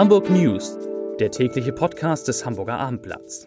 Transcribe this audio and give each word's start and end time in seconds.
Hamburg 0.00 0.30
News, 0.30 0.78
der 1.18 1.30
tägliche 1.30 1.74
Podcast 1.74 2.26
des 2.26 2.46
Hamburger 2.46 2.78
Abendblatts. 2.78 3.46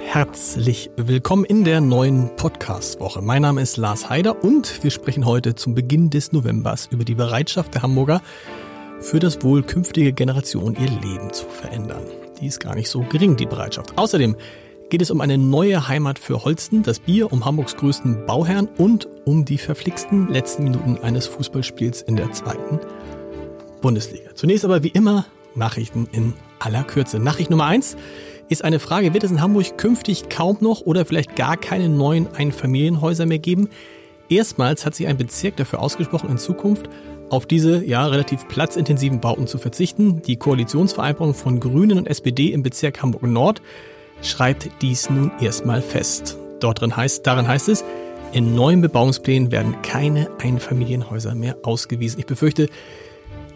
Herzlich 0.00 0.90
willkommen 0.96 1.44
in 1.44 1.62
der 1.62 1.80
neuen 1.80 2.34
Podcast-Woche. 2.34 3.22
Mein 3.22 3.42
Name 3.42 3.62
ist 3.62 3.76
Lars 3.76 4.10
Heider 4.10 4.42
und 4.42 4.82
wir 4.82 4.90
sprechen 4.90 5.26
heute 5.26 5.54
zum 5.54 5.76
Beginn 5.76 6.10
des 6.10 6.32
Novembers 6.32 6.88
über 6.90 7.04
die 7.04 7.14
Bereitschaft 7.14 7.74
der 7.74 7.82
Hamburger 7.82 8.22
für 8.98 9.20
das 9.20 9.44
Wohl 9.44 9.62
künftige 9.62 10.12
Generationen 10.12 10.74
ihr 10.74 10.90
Leben 10.90 11.32
zu 11.32 11.46
verändern. 11.46 12.02
Die 12.40 12.48
ist 12.48 12.58
gar 12.58 12.74
nicht 12.74 12.88
so 12.88 13.02
gering, 13.02 13.36
die 13.36 13.46
Bereitschaft. 13.46 13.96
Außerdem 13.96 14.34
geht 14.90 15.00
es 15.02 15.10
um 15.10 15.20
eine 15.20 15.38
neue 15.38 15.88
Heimat 15.88 16.18
für 16.18 16.44
Holsten, 16.44 16.82
das 16.82 16.98
Bier, 16.98 17.32
um 17.32 17.44
Hamburgs 17.44 17.76
größten 17.76 18.26
Bauherrn 18.26 18.68
und 18.76 19.08
um 19.24 19.44
die 19.44 19.56
verflixten 19.56 20.28
letzten 20.28 20.64
Minuten 20.64 20.98
eines 20.98 21.28
Fußballspiels 21.28 22.02
in 22.02 22.16
der 22.16 22.32
zweiten 22.32 22.80
Bundesliga. 23.80 24.34
Zunächst 24.34 24.64
aber 24.64 24.82
wie 24.82 24.88
immer 24.88 25.26
Nachrichten 25.54 26.08
in 26.12 26.34
aller 26.58 26.82
Kürze. 26.82 27.20
Nachricht 27.20 27.50
Nummer 27.50 27.66
eins 27.66 27.96
ist 28.48 28.64
eine 28.64 28.80
Frage, 28.80 29.14
wird 29.14 29.22
es 29.22 29.30
in 29.30 29.40
Hamburg 29.40 29.78
künftig 29.78 30.28
kaum 30.28 30.58
noch 30.60 30.80
oder 30.80 31.06
vielleicht 31.06 31.36
gar 31.36 31.56
keine 31.56 31.88
neuen 31.88 32.26
Einfamilienhäuser 32.34 33.26
mehr 33.26 33.38
geben? 33.38 33.68
Erstmals 34.28 34.84
hat 34.84 34.96
sich 34.96 35.06
ein 35.06 35.16
Bezirk 35.16 35.56
dafür 35.56 35.80
ausgesprochen, 35.80 36.30
in 36.30 36.38
Zukunft 36.38 36.90
auf 37.30 37.46
diese 37.46 37.84
ja 37.84 38.06
relativ 38.06 38.48
platzintensiven 38.48 39.20
Bauten 39.20 39.46
zu 39.46 39.58
verzichten. 39.58 40.20
Die 40.22 40.36
Koalitionsvereinbarung 40.36 41.34
von 41.34 41.60
Grünen 41.60 41.96
und 41.96 42.06
SPD 42.06 42.48
im 42.52 42.64
Bezirk 42.64 43.02
Hamburg 43.02 43.22
Nord 43.22 43.62
schreibt 44.22 44.70
dies 44.82 45.10
nun 45.10 45.30
erstmal 45.40 45.82
fest. 45.82 46.36
Dort 46.60 46.80
drin 46.80 46.96
heißt, 46.96 47.26
darin 47.26 47.48
heißt 47.48 47.68
es, 47.68 47.84
in 48.32 48.54
neuen 48.54 48.80
Bebauungsplänen 48.80 49.50
werden 49.50 49.82
keine 49.82 50.30
Einfamilienhäuser 50.40 51.34
mehr 51.34 51.56
ausgewiesen. 51.62 52.20
Ich 52.20 52.26
befürchte, 52.26 52.68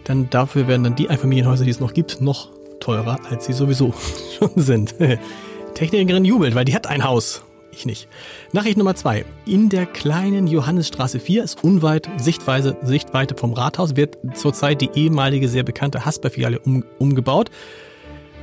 dann 0.04 0.28
dafür 0.30 0.66
werden 0.66 0.84
dann 0.84 0.96
die 0.96 1.08
Einfamilienhäuser, 1.08 1.64
die 1.64 1.70
es 1.70 1.80
noch 1.80 1.94
gibt, 1.94 2.20
noch 2.20 2.50
teurer, 2.80 3.18
als 3.30 3.46
sie 3.46 3.52
sowieso 3.52 3.94
schon 4.38 4.50
sind. 4.56 4.94
Technikerin 5.74 6.24
jubelt, 6.24 6.54
weil 6.54 6.64
die 6.64 6.74
hat 6.74 6.86
ein 6.86 7.04
Haus. 7.04 7.42
Ich 7.72 7.86
nicht. 7.86 8.08
Nachricht 8.52 8.76
Nummer 8.76 8.94
zwei. 8.94 9.24
In 9.46 9.68
der 9.68 9.86
kleinen 9.86 10.46
Johannesstraße 10.46 11.18
4 11.18 11.42
ist 11.42 11.64
unweit 11.64 12.08
Sichtweise, 12.16 12.76
Sichtweite 12.82 13.34
vom 13.34 13.52
Rathaus, 13.52 13.96
wird 13.96 14.18
zurzeit 14.34 14.80
die 14.80 14.90
ehemalige 14.94 15.48
sehr 15.48 15.64
bekannte 15.64 16.04
Hasper-Filiale 16.04 16.60
um, 16.60 16.84
umgebaut. 16.98 17.50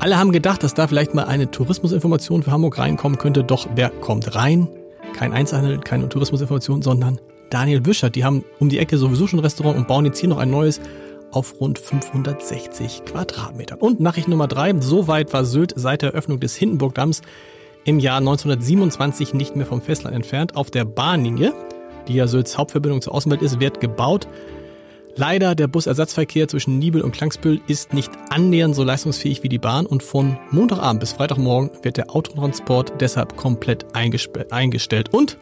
Alle 0.02 0.18
haben 0.18 0.32
gedacht, 0.32 0.64
dass 0.64 0.74
da 0.74 0.88
vielleicht 0.88 1.14
mal 1.14 1.26
eine 1.26 1.52
Tourismusinformation 1.52 2.42
für 2.42 2.52
Hamburg 2.52 2.80
reinkommen 2.80 3.20
könnte, 3.20 3.44
doch 3.44 3.68
wer 3.76 3.92
kommt 3.92 4.34
rein? 4.34 4.68
Kein 5.14 5.32
Einzelhandel, 5.32 5.80
keine 5.80 6.10
Tourismusinformation, 6.10 6.82
sondern 6.82 7.22
Daniel 7.52 7.86
Wischert. 7.86 8.16
Die 8.16 8.26
haben 8.26 8.44
um 8.58 8.68
die 8.68 8.80
Ecke 8.80 8.98
sowieso 8.98 9.28
schon 9.28 9.38
ein 9.38 9.44
Restaurant 9.44 9.78
und 9.78 9.88
bauen 9.88 10.06
jetzt 10.06 10.18
hier 10.18 10.28
noch 10.28 10.40
ein 10.40 10.50
neues 10.50 10.82
auf 11.30 11.62
rund 11.62 11.78
560 11.78 13.06
Quadratmetern. 13.06 13.78
Und 13.78 14.00
Nachricht 14.00 14.28
Nummer 14.28 14.48
drei. 14.48 14.74
So 14.80 15.08
weit 15.08 15.34
war 15.34 15.46
Sylt 15.46 15.74
seit 15.76 16.02
der 16.02 16.14
Eröffnung 16.14 16.40
des 16.40 16.56
Hindenburgdamms 16.56 17.22
im 17.86 18.00
Jahr 18.00 18.18
1927 18.18 19.36
nicht 19.36 19.56
mehr 19.56 19.68
vom 19.68 19.84
Festland 19.84 20.16
entfernt. 20.16 20.56
Auf 20.56 20.72
der 20.72 20.84
Bahnlinie, 20.84 21.54
die 22.08 22.16
ja 22.16 22.26
Sylts 22.26 22.58
Hauptverbindung 22.58 23.04
zur 23.04 23.14
Außenwelt 23.14 23.44
ist, 23.44 23.60
wird 23.60 23.80
gebaut. 23.80 24.28
Leider, 25.16 25.56
der 25.56 25.68
Busersatzverkehr 25.68 26.48
zwischen 26.48 26.80
Nibel 26.80 27.02
und 27.02 27.12
Klangsbüll 27.12 27.62
ist 27.68 27.94
nicht 27.94 28.12
annähernd 28.30 28.76
so 28.76 28.84
leistungsfähig 28.84 29.44
wie 29.44 29.50
die 29.50 29.58
Bahn 29.58 29.86
und 29.86 30.04
von 30.04 30.38
Montagabend 30.52 31.02
bis 31.02 31.12
Freitagmorgen 31.14 31.72
wird 31.84 31.98
der 31.98 32.16
Autotransport 32.16 32.94
deshalb 33.02 33.36
komplett 33.36 33.86
eingestellt. 33.94 35.14
Und 35.14 35.38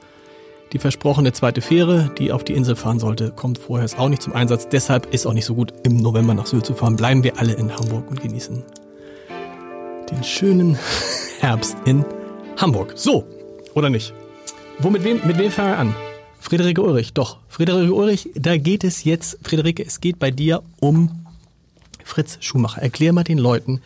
die 0.74 0.80
versprochene 0.80 1.34
zweite 1.34 1.62
Fähre, 1.62 2.12
die 2.18 2.32
auf 2.32 2.44
die 2.44 2.54
Insel 2.54 2.76
fahren 2.76 3.00
sollte, 3.00 3.32
kommt 3.32 3.58
vorher 3.58 3.88
auch 3.98 4.10
nicht 4.10 4.22
zum 4.22 4.34
Einsatz. 4.34 4.68
Deshalb 4.70 5.14
ist 5.14 5.26
auch 5.26 5.34
nicht 5.34 5.46
so 5.46 5.56
gut, 5.56 5.74
im 5.84 5.98
November 5.98 6.34
nach 6.34 6.46
Sylt 6.46 6.66
zu 6.66 6.74
fahren. 6.74 6.96
Bleiben 6.96 7.24
wir 7.24 7.40
alle 7.40 7.54
in 7.54 7.76
Hamburg 7.76 8.10
und 8.10 8.22
genießen 8.22 8.64
den 10.12 10.24
schönen 10.24 10.78
Herbst 11.40 11.78
in 11.86 12.04
Hamburg. 12.58 12.94
So, 12.96 13.26
oder 13.74 13.90
nicht? 13.90 14.14
Wo 14.80 14.90
mit 14.90 15.04
wem, 15.04 15.22
mit 15.26 15.38
wem 15.38 15.52
fangen 15.52 15.72
wir 15.72 15.78
an? 15.78 16.09
Friederike 16.40 16.82
Ulrich, 16.82 17.14
doch. 17.14 17.38
Friederike 17.48 17.94
Ulrich, 17.94 18.30
da 18.36 18.58
geht 18.58 18.84
es 18.84 19.04
jetzt, 19.04 19.38
Friederike, 19.44 19.86
es 19.86 20.00
geht 20.00 20.20
bei 20.20 20.32
dir 20.32 20.64
um 20.80 21.26
Fritz 22.04 22.38
Schumacher. 22.40 22.82
Erklär 22.82 23.14
mal 23.14 23.24
den 23.24 23.38
Leuten, 23.38 23.82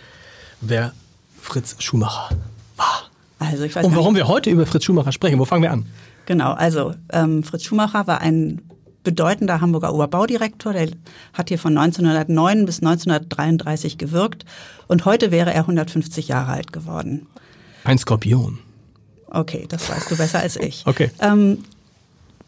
wer 0.61 0.93
Fritz 1.41 1.75
Schumacher 1.79 2.29
war. 2.77 3.09
Also 3.39 3.63
ich 3.63 3.75
weiß 3.75 3.85
Und 3.85 3.95
warum 3.95 4.15
wir 4.15 4.27
heute 4.27 4.49
über 4.49 4.65
Fritz 4.65 4.85
Schumacher 4.85 5.11
sprechen. 5.11 5.39
Wo 5.39 5.45
fangen 5.45 5.63
wir 5.63 5.71
an? 5.71 5.85
Genau, 6.25 6.53
also 6.53 6.93
ähm, 7.11 7.43
Fritz 7.43 7.63
Schumacher 7.63 8.07
war 8.07 8.21
ein 8.21 8.61
bedeutender 9.03 9.59
Hamburger 9.59 9.93
Oberbaudirektor. 9.93 10.73
Der 10.73 10.89
hat 11.33 11.49
hier 11.49 11.59
von 11.59 11.77
1909 11.77 12.65
bis 12.65 12.79
1933 12.79 13.97
gewirkt 13.97 14.45
und 14.87 15.05
heute 15.05 15.31
wäre 15.31 15.53
er 15.53 15.61
150 15.61 16.29
Jahre 16.29 16.53
alt 16.53 16.71
geworden. 16.71 17.27
Ein 17.83 17.97
Skorpion. 17.97 18.59
Okay, 19.27 19.65
das 19.67 19.89
weißt 19.89 20.11
du 20.11 20.17
besser 20.17 20.39
als 20.39 20.55
ich. 20.55 20.83
Okay. 20.85 21.11
Ähm, 21.19 21.65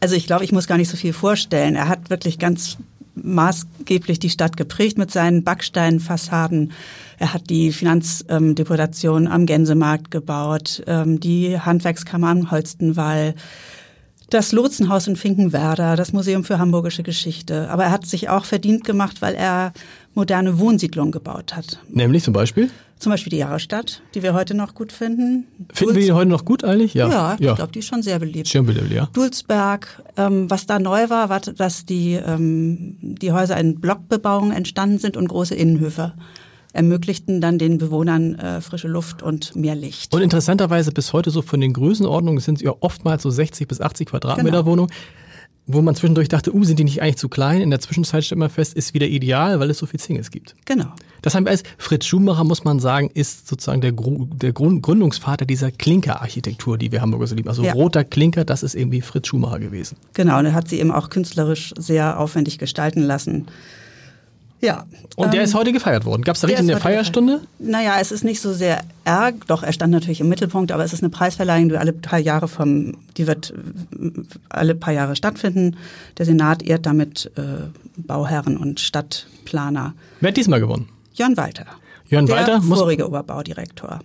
also 0.00 0.14
ich 0.14 0.26
glaube, 0.26 0.44
ich 0.44 0.52
muss 0.52 0.66
gar 0.66 0.78
nicht 0.78 0.88
so 0.88 0.96
viel 0.96 1.12
vorstellen. 1.12 1.74
Er 1.74 1.88
hat 1.88 2.10
wirklich 2.10 2.38
ganz 2.38 2.78
maßgeblich 3.14 4.18
die 4.18 4.30
Stadt 4.30 4.56
geprägt 4.56 4.98
mit 4.98 5.10
seinen 5.10 5.42
Backsteinfassaden. 5.42 6.72
Er 7.18 7.32
hat 7.32 7.48
die 7.48 7.72
Finanzdeputation 7.72 9.26
am 9.26 9.46
Gänsemarkt 9.46 10.10
gebaut, 10.10 10.82
ähm, 10.86 11.18
die 11.18 11.58
Handwerkskammer 11.58 12.28
am 12.28 12.50
Holstenwall, 12.50 13.34
das 14.28 14.52
Lotsenhaus 14.52 15.06
in 15.06 15.16
Finkenwerder, 15.16 15.96
das 15.96 16.12
Museum 16.12 16.44
für 16.44 16.58
Hamburgische 16.58 17.02
Geschichte. 17.02 17.70
Aber 17.70 17.84
er 17.84 17.90
hat 17.90 18.06
sich 18.06 18.28
auch 18.28 18.44
verdient 18.44 18.84
gemacht, 18.84 19.22
weil 19.22 19.34
er 19.34 19.72
moderne 20.14 20.58
Wohnsiedlungen 20.58 21.12
gebaut 21.12 21.56
hat. 21.56 21.78
Nämlich 21.88 22.24
zum 22.24 22.34
Beispiel? 22.34 22.70
Zum 22.98 23.12
Beispiel 23.12 23.30
die 23.30 23.36
Jahrestadt, 23.36 24.00
die 24.14 24.22
wir 24.22 24.32
heute 24.32 24.54
noch 24.54 24.74
gut 24.74 24.90
finden. 24.90 25.46
Finden 25.72 25.94
wir 25.94 26.02
die 26.02 26.12
heute 26.12 26.30
noch 26.30 26.46
gut 26.46 26.64
eigentlich? 26.64 26.94
Ja, 26.94 27.08
ja, 27.08 27.36
ja. 27.38 27.50
ich 27.50 27.56
glaube, 27.56 27.72
die 27.72 27.80
ist 27.80 27.86
schon 27.86 28.02
sehr 28.02 28.18
beliebt. 28.18 28.48
Schon 28.48 28.64
beliebt, 28.64 28.90
ja. 28.90 29.08
Dulsberg, 29.12 30.02
ähm, 30.16 30.48
was 30.50 30.66
da 30.66 30.78
neu 30.78 31.10
war, 31.10 31.28
war, 31.28 31.40
dass 31.40 31.84
die, 31.84 32.14
ähm, 32.14 32.96
die 33.00 33.32
Häuser 33.32 33.58
in 33.58 33.80
Blockbebauung 33.80 34.50
entstanden 34.50 34.98
sind 34.98 35.16
und 35.18 35.28
große 35.28 35.54
Innenhöfe 35.54 36.14
ermöglichten 36.72 37.40
dann 37.40 37.58
den 37.58 37.78
Bewohnern 37.78 38.34
äh, 38.36 38.60
frische 38.60 38.88
Luft 38.88 39.22
und 39.22 39.56
mehr 39.56 39.74
Licht. 39.74 40.14
Und 40.14 40.22
interessanterweise 40.22 40.92
bis 40.92 41.12
heute 41.12 41.30
so 41.30 41.42
von 41.42 41.60
den 41.60 41.72
Größenordnungen 41.72 42.40
sind 42.40 42.56
es 42.56 42.62
ja 42.62 42.74
oftmals 42.80 43.22
so 43.22 43.30
60 43.30 43.66
bis 43.66 43.80
80 43.80 44.08
Quadratmeter 44.08 44.58
genau. 44.58 44.66
Wohnungen 44.66 44.90
wo 45.66 45.82
man 45.82 45.94
zwischendurch 45.94 46.28
dachte, 46.28 46.54
uh, 46.54 46.64
sind 46.64 46.78
die 46.78 46.84
nicht 46.84 47.02
eigentlich 47.02 47.16
zu 47.16 47.28
klein? 47.28 47.60
In 47.60 47.70
der 47.70 47.80
Zwischenzeit 47.80 48.24
stellt 48.24 48.38
man 48.38 48.50
fest, 48.50 48.74
ist 48.74 48.94
wieder 48.94 49.06
ideal, 49.06 49.58
weil 49.58 49.70
es 49.70 49.78
so 49.78 49.86
viel 49.86 49.98
Singles 49.98 50.30
gibt. 50.30 50.54
Genau. 50.64 50.86
Das 51.22 51.34
haben 51.34 51.44
wir 51.44 51.50
als 51.50 51.64
Fritz 51.76 52.06
Schumacher, 52.06 52.44
muss 52.44 52.62
man 52.62 52.78
sagen, 52.78 53.10
ist 53.12 53.48
sozusagen 53.48 53.80
der, 53.80 53.92
der 53.92 54.52
Gründungsvater 54.52 55.44
dieser 55.44 55.72
Klinkerarchitektur, 55.72 56.78
die 56.78 56.92
wir 56.92 57.00
Hamburger 57.00 57.26
so 57.26 57.34
lieben. 57.34 57.48
Also 57.48 57.64
ja. 57.64 57.72
roter 57.72 58.04
Klinker, 58.04 58.44
das 58.44 58.62
ist 58.62 58.76
irgendwie 58.76 59.00
Fritz 59.00 59.26
Schumacher 59.26 59.58
gewesen. 59.58 59.96
Genau, 60.14 60.38
und 60.38 60.46
er 60.46 60.54
hat 60.54 60.68
sie 60.68 60.78
eben 60.78 60.92
auch 60.92 61.10
künstlerisch 61.10 61.74
sehr 61.76 62.20
aufwendig 62.20 62.58
gestalten 62.58 63.02
lassen. 63.02 63.46
Ja. 64.60 64.84
Und 65.16 65.32
der 65.32 65.40
ähm, 65.40 65.44
ist 65.44 65.54
heute 65.54 65.72
gefeiert 65.72 66.04
worden. 66.04 66.22
Gab 66.22 66.36
es 66.36 66.40
da 66.40 66.46
richtig 66.46 66.70
eine 66.70 66.80
Feierstunde? 66.80 67.42
Naja, 67.58 67.96
es 68.00 68.10
ist 68.10 68.24
nicht 68.24 68.40
so 68.40 68.52
sehr 68.52 68.80
ärg, 69.04 69.46
doch 69.46 69.62
er 69.62 69.72
stand 69.72 69.92
natürlich 69.92 70.20
im 70.20 70.28
Mittelpunkt, 70.28 70.72
aber 70.72 70.84
es 70.84 70.92
ist 70.92 71.02
eine 71.02 71.10
Preisverleihung, 71.10 71.68
die 71.68 71.76
alle 71.76 71.92
paar 71.92 72.18
Jahre 72.18 72.48
vom, 72.48 72.94
die 73.16 73.26
wird 73.26 73.52
alle 74.48 74.74
paar 74.74 74.94
Jahre 74.94 75.14
stattfinden. 75.16 75.76
Der 76.18 76.26
Senat 76.26 76.62
ehrt 76.62 76.86
damit 76.86 77.30
äh, 77.36 77.42
Bauherren 77.96 78.56
und 78.56 78.80
Stadtplaner. 78.80 79.94
Wer 80.20 80.28
hat 80.28 80.36
diesmal 80.36 80.60
gewonnen? 80.60 80.88
Jörn 81.14 81.36
Walter. 81.36 81.66
Jörn 82.08 82.26
der 82.26 82.36
Walter. 82.36 82.62
Vorige 82.62 83.08
Oberbaudirektor. 83.08 84.00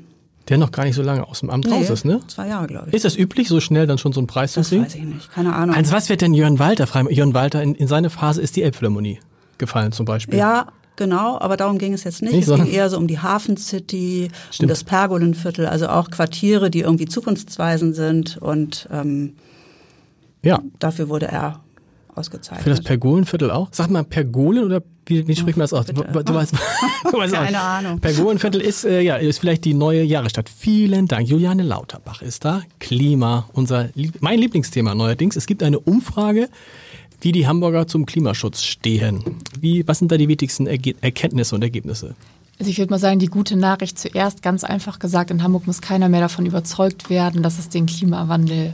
Der 0.49 0.57
noch 0.57 0.71
gar 0.71 0.83
nicht 0.83 0.95
so 0.95 1.03
lange 1.03 1.27
aus 1.27 1.39
dem 1.39 1.49
Amt 1.49 1.67
nee, 1.67 1.73
raus 1.73 1.89
ist, 1.89 2.03
ne? 2.03 2.19
Zwei 2.27 2.47
Jahre, 2.47 2.67
glaube 2.67 2.87
ich. 2.89 2.93
Ist 2.93 3.05
das 3.05 3.15
üblich, 3.15 3.47
so 3.47 3.59
schnell 3.59 3.87
dann 3.87 3.99
schon 3.99 4.11
so 4.11 4.19
einen 4.19 4.27
Preis 4.27 4.53
das 4.53 4.69
zu 4.69 4.75
kriegen? 4.75 4.83
Das 4.83 4.93
weiß 4.93 4.99
ich 4.99 5.05
nicht, 5.05 5.31
keine 5.31 5.53
Ahnung. 5.53 5.75
Also 5.75 5.93
was 5.93 6.09
wird 6.09 6.21
denn 6.21 6.33
Jörn 6.33 6.59
Walter 6.59 6.87
fragen? 6.87 7.09
Jörn 7.09 7.33
Walter, 7.33 7.61
in, 7.61 7.75
in 7.75 7.87
seine 7.87 8.09
Phase 8.09 8.41
ist 8.41 8.55
die 8.55 8.63
Elbphilharmonie 8.63 9.19
gefallen 9.61 9.93
zum 9.93 10.05
Beispiel. 10.05 10.37
Ja, 10.37 10.67
Genau, 10.97 11.39
aber 11.39 11.57
darum 11.57 11.77
ging 11.77 11.93
es 11.93 12.03
jetzt 12.03 12.21
nicht. 12.21 12.33
nicht 12.33 12.47
es 12.47 12.55
ging 12.55 12.67
eher 12.67 12.89
so 12.89 12.97
um 12.97 13.07
die 13.07 13.17
Hafen 13.17 13.57
City, 13.57 14.29
Stimmt. 14.51 14.65
um 14.65 14.67
das 14.67 14.83
Pergolenviertel, 14.83 15.65
also 15.65 15.87
auch 15.87 16.11
Quartiere, 16.11 16.69
die 16.69 16.81
irgendwie 16.81 17.05
zukunftsweisend 17.05 17.95
sind 17.95 18.37
und 18.37 18.87
ähm, 18.91 19.33
ja. 20.43 20.59
dafür 20.77 21.09
wurde 21.09 21.27
er 21.27 21.61
ausgezeichnet. 22.13 22.63
Für 22.63 22.69
das 22.69 22.81
Pergolenviertel 22.81 23.51
auch? 23.51 23.69
Sag 23.71 23.89
mal 23.89 24.03
Pergolen 24.03 24.63
oder 24.63 24.83
wie, 25.05 25.27
wie 25.27 25.35
spricht 25.35 25.57
man 25.57 25.63
das 25.63 25.73
aus? 25.73 25.85
Du, 25.87 25.93
du 25.93 26.33
weißt, 26.33 26.53
du 27.11 27.17
weißt 27.17 27.33
Keine 27.33 27.59
auch. 27.59 27.63
Ahnung. 27.63 27.99
Pergolenviertel 27.99 28.61
ist, 28.61 28.85
äh, 28.85 29.01
ja, 29.01 29.15
ist 29.15 29.39
vielleicht 29.39 29.65
die 29.65 29.73
neue 29.73 30.03
Jahrestadt. 30.03 30.49
Vielen 30.49 31.07
Dank. 31.07 31.27
Juliane 31.27 31.63
Lauterbach 31.63 32.21
ist 32.21 32.45
da. 32.45 32.61
Klima, 32.79 33.49
unser, 33.53 33.89
mein 34.19 34.39
Lieblingsthema 34.39 34.93
neuerdings. 34.93 35.35
Es 35.35 35.47
gibt 35.47 35.63
eine 35.63 35.79
Umfrage 35.79 36.49
wie 37.21 37.31
die 37.31 37.47
Hamburger 37.47 37.87
zum 37.87 38.05
Klimaschutz 38.05 38.63
stehen. 38.63 39.23
Wie, 39.59 39.87
was 39.87 39.99
sind 39.99 40.11
da 40.11 40.17
die 40.17 40.27
wichtigsten 40.27 40.67
Erge 40.67 40.95
Erkenntnisse 41.01 41.55
und 41.55 41.61
Ergebnisse? 41.63 42.15
Also 42.59 42.69
ich 42.69 42.77
würde 42.77 42.91
mal 42.91 42.99
sagen, 42.99 43.17
die 43.19 43.27
gute 43.27 43.55
Nachricht 43.55 43.97
zuerst, 43.97 44.43
ganz 44.43 44.63
einfach 44.63 44.99
gesagt, 44.99 45.31
in 45.31 45.41
Hamburg 45.41 45.65
muss 45.65 45.81
keiner 45.81 46.09
mehr 46.09 46.19
davon 46.21 46.45
überzeugt 46.45 47.09
werden, 47.09 47.41
dass 47.41 47.57
es 47.57 47.69
den 47.69 47.87
Klimawandel 47.87 48.73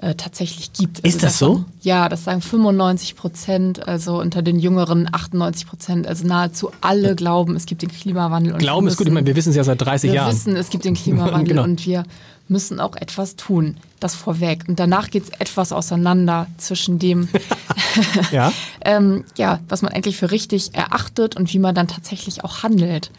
äh, 0.00 0.14
tatsächlich 0.16 0.72
gibt. 0.72 1.00
Ist 1.00 1.22
das 1.22 1.38
davon, 1.38 1.56
so? 1.58 1.64
Ja, 1.82 2.08
das 2.08 2.24
sagen 2.24 2.40
95 2.40 3.14
Prozent, 3.16 3.86
also 3.86 4.20
unter 4.20 4.42
den 4.42 4.58
Jüngeren 4.58 5.08
98 5.12 5.66
Prozent. 5.66 6.06
Also 6.06 6.26
nahezu 6.26 6.70
alle 6.80 7.14
glauben, 7.16 7.54
es 7.56 7.66
gibt 7.66 7.82
den 7.82 7.90
Klimawandel. 7.90 8.52
Und 8.54 8.58
Glauben 8.60 8.86
ist 8.88 8.96
gut, 8.96 9.06
ich 9.06 9.12
meine, 9.12 9.26
wir 9.26 9.36
wissen 9.36 9.50
es 9.50 9.56
ja 9.56 9.64
seit 9.64 9.80
30 9.80 10.10
wir 10.10 10.16
Jahren. 10.16 10.32
wissen, 10.32 10.56
es 10.56 10.70
gibt 10.70 10.84
den 10.84 10.94
Klimawandel 10.96 11.48
Genau. 11.48 11.64
und 11.64 11.84
wir 11.86 12.04
müssen 12.48 12.80
auch 12.80 12.96
etwas 12.96 13.36
tun. 13.36 13.76
Das 14.00 14.14
vorweg. 14.14 14.64
Und 14.68 14.78
danach 14.78 15.10
geht 15.10 15.24
es 15.24 15.30
etwas 15.30 15.72
auseinander 15.72 16.46
zwischen 16.56 16.98
dem, 16.98 17.28
Ja. 18.32 18.52
ähm, 18.84 19.24
ja, 19.36 19.60
was 19.68 19.82
man 19.82 19.92
eigentlich 19.92 20.16
für 20.16 20.30
richtig 20.30 20.74
erachtet 20.74 21.36
und 21.36 21.52
wie 21.52 21.58
man 21.58 21.74
dann 21.74 21.88
tatsächlich 21.88 22.44
auch 22.44 22.62
handelt. 22.62 23.10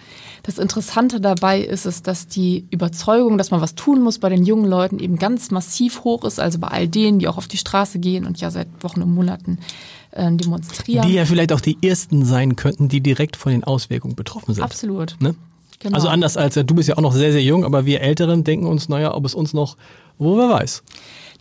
Das 0.43 0.57
Interessante 0.57 1.19
dabei 1.19 1.59
ist 1.59 1.85
es, 1.85 2.01
dass 2.01 2.27
die 2.27 2.65
Überzeugung, 2.71 3.37
dass 3.37 3.51
man 3.51 3.61
was 3.61 3.75
tun 3.75 4.01
muss 4.01 4.19
bei 4.19 4.29
den 4.29 4.45
jungen 4.45 4.65
Leuten 4.65 4.99
eben 4.99 5.17
ganz 5.17 5.51
massiv 5.51 6.03
hoch 6.03 6.23
ist, 6.23 6.39
also 6.39 6.59
bei 6.59 6.69
all 6.69 6.87
denen, 6.87 7.19
die 7.19 7.27
auch 7.27 7.37
auf 7.37 7.47
die 7.47 7.57
Straße 7.57 7.99
gehen 7.99 8.25
und 8.25 8.39
ja 8.39 8.49
seit 8.49 8.67
Wochen 8.81 9.01
und 9.01 9.13
Monaten 9.13 9.59
äh, 10.11 10.31
demonstrieren. 10.31 11.07
Die 11.07 11.13
ja 11.13 11.25
vielleicht 11.25 11.51
auch 11.51 11.61
die 11.61 11.77
ersten 11.81 12.25
sein 12.25 12.55
könnten, 12.55 12.87
die 12.87 13.01
direkt 13.01 13.35
von 13.35 13.51
den 13.51 13.63
Auswirkungen 13.63 14.15
betroffen 14.15 14.53
sind. 14.53 14.63
Absolut. 14.63 15.17
Ne? 15.19 15.35
Genau. 15.79 15.95
Also 15.95 16.09
anders 16.09 16.35
als 16.37 16.57
äh, 16.57 16.65
du 16.65 16.75
bist 16.75 16.89
ja 16.89 16.97
auch 16.97 17.01
noch 17.01 17.13
sehr, 17.13 17.31
sehr 17.31 17.43
jung, 17.43 17.63
aber 17.63 17.85
wir 17.85 18.01
Älteren 18.01 18.43
denken 18.43 18.67
uns, 18.67 18.89
naja, 18.89 19.15
ob 19.15 19.25
es 19.25 19.33
uns 19.33 19.53
noch, 19.53 19.77
wo 20.17 20.37
wer 20.37 20.49
weiß. 20.49 20.83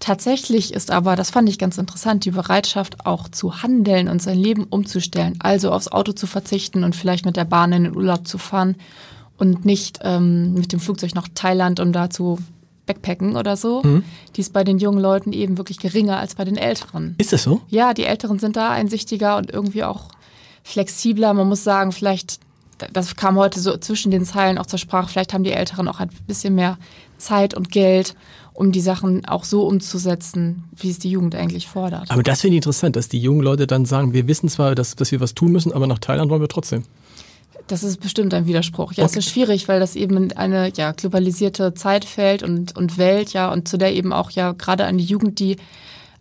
Tatsächlich 0.00 0.72
ist 0.72 0.92
aber, 0.92 1.16
das 1.16 1.30
fand 1.30 1.48
ich 1.48 1.58
ganz 1.58 1.76
interessant, 1.76 2.24
die 2.24 2.30
Bereitschaft 2.30 3.04
auch 3.04 3.28
zu 3.28 3.62
handeln 3.62 4.08
und 4.08 4.22
sein 4.22 4.38
Leben 4.38 4.64
umzustellen, 4.64 5.36
also 5.40 5.72
aufs 5.72 5.88
Auto 5.88 6.12
zu 6.12 6.28
verzichten 6.28 6.84
und 6.84 6.94
vielleicht 6.94 7.26
mit 7.26 7.36
der 7.36 7.44
Bahn 7.44 7.72
in 7.72 7.84
den 7.84 7.96
Urlaub 7.96 8.28
zu 8.28 8.38
fahren 8.38 8.76
und 9.38 9.64
nicht 9.64 9.98
ähm, 10.02 10.54
mit 10.54 10.72
dem 10.72 10.78
Flugzeug 10.78 11.16
nach 11.16 11.26
Thailand, 11.34 11.80
um 11.80 11.92
da 11.92 12.10
zu 12.10 12.38
backpacken 12.86 13.36
oder 13.36 13.56
so. 13.56 13.82
Die 14.34 14.40
ist 14.40 14.52
bei 14.52 14.64
den 14.64 14.78
jungen 14.78 15.00
Leuten 15.00 15.32
eben 15.32 15.58
wirklich 15.58 15.78
geringer 15.78 16.18
als 16.18 16.36
bei 16.36 16.44
den 16.44 16.56
Älteren. 16.56 17.14
Ist 17.18 17.32
das 17.32 17.42
so? 17.42 17.60
Ja, 17.68 17.92
die 17.92 18.04
Älteren 18.04 18.38
sind 18.38 18.56
da 18.56 18.70
einsichtiger 18.70 19.36
und 19.36 19.50
irgendwie 19.50 19.84
auch 19.84 20.08
flexibler. 20.62 21.34
Man 21.34 21.48
muss 21.48 21.64
sagen, 21.64 21.92
vielleicht, 21.92 22.40
das 22.92 23.16
kam 23.16 23.36
heute 23.36 23.60
so 23.60 23.76
zwischen 23.76 24.10
den 24.10 24.24
Zeilen 24.24 24.58
auch 24.58 24.66
zur 24.66 24.78
Sprache, 24.78 25.08
vielleicht 25.08 25.34
haben 25.34 25.44
die 25.44 25.52
Älteren 25.52 25.88
auch 25.88 26.00
ein 26.00 26.10
bisschen 26.26 26.54
mehr 26.54 26.78
Zeit 27.18 27.54
und 27.54 27.70
Geld, 27.70 28.14
um 28.54 28.72
die 28.72 28.80
Sachen 28.80 29.24
auch 29.24 29.44
so 29.44 29.66
umzusetzen, 29.66 30.64
wie 30.76 30.90
es 30.90 30.98
die 30.98 31.10
Jugend 31.10 31.34
eigentlich 31.34 31.68
fordert. 31.68 32.10
Aber 32.10 32.22
das 32.22 32.40
finde 32.40 32.54
ich 32.54 32.58
interessant, 32.58 32.96
dass 32.96 33.08
die 33.08 33.20
jungen 33.20 33.40
Leute 33.42 33.66
dann 33.66 33.84
sagen, 33.84 34.12
wir 34.12 34.26
wissen 34.26 34.48
zwar, 34.48 34.74
dass, 34.74 34.96
dass 34.96 35.12
wir 35.12 35.20
was 35.20 35.34
tun 35.34 35.52
müssen, 35.52 35.72
aber 35.72 35.86
nach 35.86 35.98
Thailand 35.98 36.30
wollen 36.30 36.40
wir 36.40 36.48
trotzdem. 36.48 36.82
Das 37.68 37.82
ist 37.82 38.00
bestimmt 38.00 38.32
ein 38.34 38.46
Widerspruch. 38.46 38.92
Ja, 38.94 39.04
Okay. 39.04 39.12
es 39.18 39.26
ist 39.26 39.30
schwierig, 39.30 39.68
weil 39.68 39.78
das 39.78 39.94
eben 39.94 40.16
in 40.16 40.32
eine 40.32 40.72
ja, 40.74 40.92
globalisierte 40.92 41.74
Zeit 41.74 42.04
fällt 42.04 42.42
und, 42.42 42.76
und 42.76 42.96
Welt, 42.98 43.32
ja, 43.32 43.52
und 43.52 43.68
zu 43.68 43.76
der 43.76 43.94
eben 43.94 44.12
auch 44.12 44.30
ja 44.30 44.52
gerade 44.52 44.86
an 44.86 44.96
die 44.98 45.04
Jugend 45.04 45.38
die 45.38 45.56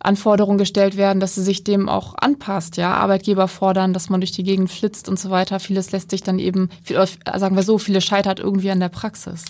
Anforderungen 0.00 0.58
gestellt 0.58 0.96
werden, 0.96 1.20
dass 1.20 1.34
sie 1.34 1.42
sich 1.42 1.64
dem 1.64 1.88
auch 1.88 2.14
anpasst, 2.14 2.76
ja. 2.76 2.94
Arbeitgeber 2.94 3.48
fordern, 3.48 3.92
dass 3.92 4.08
man 4.08 4.20
durch 4.20 4.32
die 4.32 4.42
Gegend 4.42 4.70
flitzt 4.70 5.08
und 5.08 5.18
so 5.18 5.30
weiter. 5.30 5.60
Vieles 5.60 5.92
lässt 5.92 6.10
sich 6.10 6.22
dann 6.22 6.38
eben, 6.38 6.68
oder 6.90 7.06
sagen 7.38 7.56
wir 7.56 7.62
so, 7.62 7.78
viele 7.78 8.00
scheitert 8.00 8.38
irgendwie 8.40 8.70
an 8.70 8.80
der 8.80 8.88
Praxis. 8.88 9.44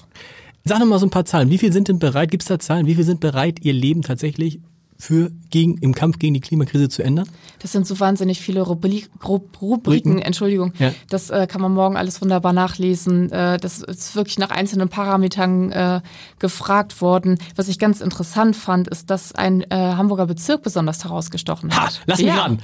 Sag 0.65 0.81
noch 0.81 0.87
mal 0.87 0.99
so 0.99 1.06
ein 1.06 1.11
paar 1.11 1.25
Zahlen. 1.25 1.50
Wie 1.50 1.59
viel 1.59 1.73
sind 1.73 1.89
denn 1.89 1.99
bereit, 1.99 2.31
gibt 2.31 2.43
es 2.43 2.49
da 2.49 2.59
Zahlen, 2.59 2.87
wie 2.87 2.95
viel 2.95 3.05
sind 3.05 3.21
bereit, 3.21 3.65
ihr 3.65 3.73
Leben 3.73 4.03
tatsächlich 4.03 4.61
für, 5.00 5.31
gegen, 5.50 5.79
im 5.79 5.95
Kampf 5.95 6.19
gegen 6.19 6.35
die 6.35 6.41
Klimakrise 6.41 6.89
zu 6.89 7.03
ändern? 7.05 7.29
Das 7.61 7.71
sind 7.73 7.87
so 7.87 8.00
wahnsinnig 8.00 8.41
viele 8.41 8.62
Rubrik, 8.62 9.09
Rub- 9.23 9.61
Rubriken, 9.62 10.19
Entschuldigung. 10.19 10.73
Ja. 10.79 10.93
Das 11.09 11.31
äh, 11.31 11.47
kann 11.47 11.61
man 11.61 11.73
morgen 11.73 11.97
alles 11.97 12.21
wunderbar 12.21 12.53
nachlesen. 12.53 13.31
Äh, 13.31 13.59
das 13.59 13.81
ist 13.81 14.17
wirklich 14.17 14.39
nach 14.39 14.50
einzelnen 14.50 14.89
Parametern 14.89 15.71
äh, 15.71 16.00
gefragt 16.41 17.00
worden. 17.00 17.39
Was 17.55 17.69
ich 17.69 17.79
ganz 17.79 18.00
interessant 18.00 18.56
fand, 18.56 18.89
ist, 18.89 19.09
dass 19.11 19.33
ein 19.33 19.62
äh, 19.71 19.77
Hamburger 19.77 20.27
Bezirk 20.27 20.62
besonders 20.62 21.05
herausgestochen 21.05 21.71
Ha, 21.77 21.87
hat. 21.87 22.03
lass 22.06 22.19
mich 22.19 22.27
Ja. 22.27 22.35
raten. 22.43 22.59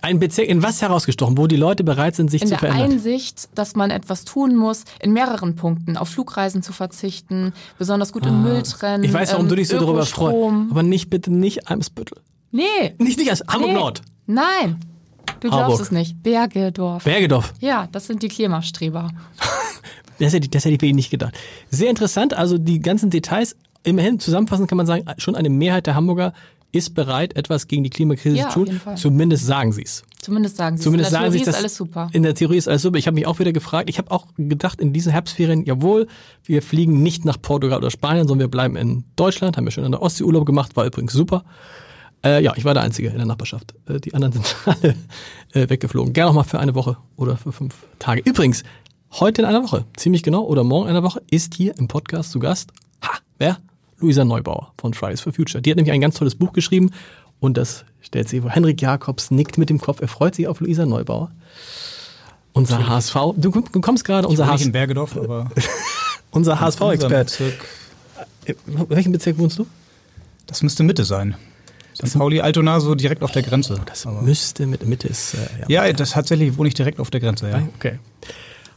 Ein 0.00 0.18
Bezirk 0.18 0.48
in 0.48 0.62
was 0.62 0.80
herausgestochen, 0.80 1.36
wo 1.36 1.46
die 1.46 1.56
Leute 1.56 1.84
bereit 1.84 2.16
sind, 2.16 2.30
sich 2.30 2.40
In 2.42 2.48
zu 2.48 2.52
der 2.52 2.58
verändern? 2.60 2.92
Einsicht, 2.92 3.50
dass 3.54 3.74
man 3.76 3.90
etwas 3.90 4.24
tun 4.24 4.56
muss, 4.56 4.84
in 5.00 5.12
mehreren 5.12 5.56
Punkten, 5.56 5.98
auf 5.98 6.08
Flugreisen 6.08 6.62
zu 6.62 6.72
verzichten, 6.72 7.52
besonders 7.78 8.12
gut 8.12 8.24
im 8.24 8.42
Müll 8.42 8.62
trennen. 8.62 9.04
Ah. 9.04 9.06
ich 9.06 9.12
weiß, 9.12 9.32
warum 9.32 9.44
ähm, 9.44 9.50
du 9.50 9.56
dich 9.56 9.68
so 9.68 9.78
darüber 9.78 10.06
freust. 10.06 10.36
Aber 10.70 10.82
nicht 10.82 11.10
bitte 11.10 11.30
nicht 11.30 11.68
Eimsbüttel. 11.68 12.18
Nee. 12.50 12.62
Nicht, 12.98 13.18
nicht 13.18 13.30
als 13.30 13.42
Hamburg 13.46 13.68
nee. 13.72 13.74
Nord. 13.74 14.02
Nein. 14.26 14.80
Du 15.40 15.48
glaubst 15.50 15.62
Harburg. 15.64 15.80
es 15.80 15.90
nicht. 15.90 16.22
Bergedorf. 16.22 17.04
Bergedorf. 17.04 17.52
ja, 17.60 17.86
das 17.92 18.06
sind 18.06 18.22
die 18.22 18.28
Klimastreber. 18.28 19.10
Das 20.20 20.32
hätte, 20.32 20.44
ich- 20.44 20.50
das 20.50 20.64
hätte 20.64 20.74
ich 20.74 20.80
wirklich 20.80 20.94
nicht 20.94 21.10
gedacht. 21.10 21.34
Sehr 21.70 21.90
interessant, 21.90 22.34
also 22.34 22.56
die 22.56 22.78
ganzen 22.78 23.10
Details. 23.10 23.56
Immerhin 23.82 24.20
zusammenfassend 24.20 24.68
kann 24.68 24.76
man 24.76 24.86
sagen, 24.86 25.04
schon 25.18 25.34
eine 25.34 25.50
Mehrheit 25.50 25.88
der 25.88 25.96
Hamburger 25.96 26.32
ist 26.74 26.94
bereit, 26.94 27.36
etwas 27.36 27.68
gegen 27.68 27.84
die 27.84 27.90
Klimakrise 27.90 28.36
Ja, 28.36 28.48
zu 28.50 28.64
tun. 28.64 28.80
Zumindest 28.96 29.46
sagen 29.46 29.72
sie 29.72 29.82
es. 29.82 30.02
Zumindest 30.20 30.56
sagen 30.56 30.76
sie 30.76 30.82
Zumindest 30.82 31.12
es. 31.12 31.12
In 31.12 31.20
sagen 31.20 31.24
der 31.24 31.32
sie 31.32 31.44
Theorie 31.44 31.50
ist 31.50 31.58
alles 31.58 31.76
super. 31.76 32.08
In 32.12 32.22
der 32.22 32.34
Theorie 32.34 32.56
ist 32.56 32.68
alles 32.68 32.82
super. 32.82 32.98
Ich 32.98 33.06
habe 33.06 33.14
mich 33.14 33.26
auch 33.26 33.38
wieder 33.38 33.52
gefragt. 33.52 33.90
Ich 33.90 33.98
habe 33.98 34.10
auch 34.10 34.26
gedacht 34.36 34.80
in 34.80 34.92
diesen 34.92 35.12
Herbstferien, 35.12 35.64
jawohl, 35.64 36.06
wir 36.44 36.62
fliegen 36.62 37.02
nicht 37.02 37.24
nach 37.24 37.40
Portugal 37.40 37.78
oder 37.78 37.90
Spanien, 37.90 38.26
sondern 38.26 38.46
wir 38.46 38.50
bleiben 38.50 38.76
in 38.76 39.04
Deutschland. 39.16 39.56
Haben 39.56 39.66
wir 39.66 39.70
schon 39.70 39.84
in 39.84 39.92
der 39.92 40.02
Ostsee 40.02 40.24
Urlaub 40.24 40.46
gemacht, 40.46 40.76
war 40.76 40.84
übrigens 40.86 41.12
super. 41.12 41.44
Äh, 42.24 42.42
ja, 42.42 42.54
ich 42.56 42.64
war 42.64 42.72
der 42.72 42.82
Einzige 42.82 43.08
in 43.08 43.18
der 43.18 43.26
Nachbarschaft. 43.26 43.74
Äh, 43.86 44.00
die 44.00 44.14
anderen 44.14 44.32
sind 44.32 44.56
alle 44.64 44.94
äh, 45.52 45.68
weggeflogen. 45.68 46.12
Gerne 46.14 46.30
noch 46.30 46.36
mal 46.36 46.44
für 46.44 46.58
eine 46.58 46.74
Woche 46.74 46.96
oder 47.16 47.36
für 47.36 47.52
fünf 47.52 47.74
Tage. 47.98 48.22
Übrigens, 48.24 48.64
heute 49.12 49.42
in 49.42 49.48
einer 49.48 49.62
Woche, 49.62 49.84
ziemlich 49.96 50.22
genau, 50.22 50.44
oder 50.44 50.64
morgen 50.64 50.88
in 50.88 50.96
einer 50.96 51.02
Woche, 51.02 51.22
ist 51.30 51.54
hier 51.54 51.76
im 51.78 51.86
Podcast 51.86 52.32
zu 52.32 52.38
Gast, 52.38 52.72
ha, 53.02 53.10
wer? 53.38 53.58
Luisa 53.98 54.24
Neubauer 54.24 54.72
von 54.78 54.94
Fridays 54.94 55.20
for 55.20 55.32
Future. 55.32 55.62
Die 55.62 55.70
hat 55.70 55.76
nämlich 55.76 55.92
ein 55.92 56.00
ganz 56.00 56.16
tolles 56.16 56.34
Buch 56.34 56.52
geschrieben 56.52 56.90
und 57.40 57.56
das 57.56 57.84
stellt 58.00 58.28
sie 58.28 58.40
vor. 58.40 58.50
Henrik 58.50 58.80
Jakobs 58.82 59.30
nickt 59.30 59.58
mit 59.58 59.70
dem 59.70 59.80
Kopf, 59.80 60.00
er 60.00 60.08
freut 60.08 60.34
sich 60.34 60.46
auf 60.48 60.60
Luisa 60.60 60.86
Neubauer. 60.86 61.30
Unser 62.52 62.86
HSV, 62.88 63.14
du, 63.36 63.50
komm- 63.50 63.64
du 63.72 63.80
kommst 63.80 64.04
gerade, 64.04 64.28
unser, 64.28 64.44
Nicht 64.44 64.54
HS, 64.54 64.66
in 64.66 64.72
Bergedorf, 64.72 65.16
aber 65.16 65.50
unser 66.30 66.60
HSV-Expert. 66.60 67.40
In 68.46 68.54
welchem 68.88 69.12
Bezirk 69.12 69.38
wohnst 69.38 69.58
du? 69.58 69.66
Das 70.46 70.62
müsste 70.62 70.82
Mitte 70.84 71.04
sein. 71.04 71.34
St. 71.96 72.18
Pauli, 72.18 72.40
Altona, 72.40 72.80
so 72.80 72.94
direkt 72.94 73.22
auf 73.22 73.30
der 73.32 73.42
Grenze. 73.42 73.80
Das 73.86 74.06
Aber- 74.06 74.22
müsste 74.22 74.66
mit 74.66 74.86
Mitte 74.86 75.08
ist. 75.08 75.34
Äh, 75.34 75.38
ja. 75.68 75.86
ja, 75.86 75.92
das 75.92 76.10
tatsächlich 76.10 76.56
wohne 76.58 76.68
ich 76.68 76.74
direkt 76.74 77.00
auf 77.00 77.10
der 77.10 77.20
Grenze, 77.20 77.48
ja. 77.50 77.62
Okay. 77.76 77.98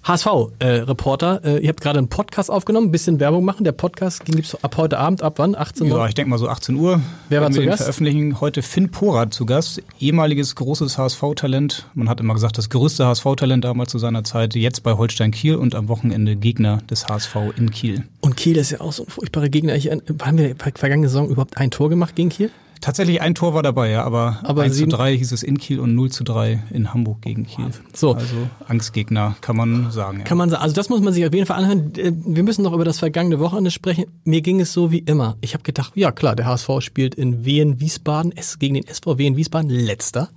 HSV-Reporter, 0.03 1.41
äh, 1.44 1.57
ihr 1.59 1.69
habt 1.69 1.81
gerade 1.81 1.97
einen 1.99 2.07
Podcast 2.07 2.49
aufgenommen, 2.49 2.88
ein 2.88 2.91
bisschen 2.91 3.19
Werbung 3.19 3.44
machen. 3.44 3.63
Der 3.63 3.71
Podcast 3.71 4.23
ging 4.25 4.35
gibt's 4.35 4.56
ab 4.63 4.77
heute 4.77 4.97
Abend, 4.99 5.21
ab 5.21 5.33
wann? 5.37 5.56
18 5.56 5.92
Uhr? 5.92 5.97
Ja, 5.97 6.07
ich 6.07 6.13
denke 6.16 6.30
mal 6.30 6.37
so 6.37 6.47
18 6.47 6.75
Uhr. 6.75 7.01
Wer 7.30 7.42
war 7.42 7.51
zu 7.51 7.63
Gast? 7.63 7.80
veröffentlichen. 7.83 8.39
Heute 8.39 8.61
Finn 8.61 8.89
Porat 8.89 9.33
zu 9.33 9.45
Gast, 9.45 9.81
ehemaliges 9.99 10.56
großes 10.56 10.97
HSV-Talent. 10.97 11.87
Man 11.94 12.09
hat 12.09 12.19
immer 12.19 12.33
gesagt, 12.33 12.57
das 12.57 12.69
größte 12.69 13.06
HSV-Talent 13.06 13.63
damals 13.66 13.92
zu 13.92 13.99
seiner 13.99 14.23
Zeit. 14.23 14.56
Jetzt 14.56 14.83
bei 14.83 14.94
Holstein 14.94 15.31
Kiel 15.31 15.56
und 15.56 15.75
am 15.75 15.87
Wochenende 15.87 16.35
Gegner 16.35 16.77
des 16.89 17.07
HSV 17.07 17.35
in 17.57 17.71
Kiel. 17.71 18.04
Und 18.21 18.37
Kiel 18.37 18.57
ist 18.57 18.71
ja 18.71 18.81
auch 18.81 18.94
so 18.94 19.04
ein 19.04 19.09
furchtbarer 19.09 19.49
Gegner. 19.49 19.75
Ich, 19.75 19.92
äh, 19.92 19.97
haben 20.21 20.37
wir 20.37 20.56
ver- 20.56 20.71
vergangene 20.75 21.09
Saison 21.09 21.30
überhaupt 21.30 21.57
ein 21.57 21.71
Tor 21.71 21.89
gemacht 21.89 22.16
gegen 22.16 22.30
Kiel? 22.30 22.51
Tatsächlich 22.87 23.21
ein 23.21 23.35
Tor 23.35 23.53
war 23.53 23.63
dabei, 23.63 23.89
ja, 23.89 24.06
aber, 24.06 24.39
Aber 24.44 24.61
1 24.61 24.75
sieben- 24.77 24.89
zu 24.89 24.95
3 24.95 25.17
hieß 25.17 25.33
es 25.33 25.44
in 25.44 25.57
Kiel 25.57 25.81
und 25.81 25.94
0 25.94 26.09
zu 26.09 26.23
3 26.23 26.63
in 26.71 26.94
Hamburg 26.94 27.21
gegen 27.21 27.45
Kiel. 27.45 27.65
So. 27.94 28.13
Also 28.13 28.47
Angstgegner, 28.65 29.35
kann 29.41 29.57
man 29.57 29.91
sagen. 29.91 30.19
Ja. 30.19 30.23
Kann 30.23 30.37
man 30.37 30.49
sagen. 30.49 30.63
Also 30.63 30.73
das 30.73 30.87
muss 30.87 31.01
man 31.01 31.11
sich 31.11 31.25
auf 31.25 31.33
jeden 31.33 31.45
Fall 31.45 31.57
anhören. 31.57 31.91
Äh, 31.97 32.13
Wir 32.25 32.44
müssen 32.44 32.61
noch 32.63 32.71
über 32.71 32.85
das 32.85 32.99
vergangene 32.99 33.41
Wochenende 33.41 33.71
sprechen. 33.71 34.06
Mir 34.23 34.39
ging 34.41 34.61
es 34.61 34.71
so 34.71 34.89
wie 34.89 34.99
immer. 34.99 35.35
Ich 35.41 35.53
habe 35.53 35.63
gedacht, 35.63 35.91
ja 35.95 36.13
klar, 36.13 36.37
der 36.37 36.45
HSV 36.45 36.69
spielt 36.79 37.13
in 37.13 37.44
Wien 37.44 37.81
Wiesbaden, 37.81 38.31
es 38.33 38.57
gegen 38.57 38.75
den 38.75 38.87
SV 38.87 39.17
Wien 39.17 39.35
Wiesbaden 39.35 39.69
letzter. 39.69 40.29